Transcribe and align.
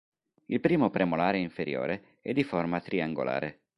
Il 0.47 0.59
primo 0.61 0.89
premolare 0.89 1.37
inferiore 1.37 2.17
è 2.23 2.33
di 2.33 2.43
forma 2.43 2.79
triangolare. 2.81 3.59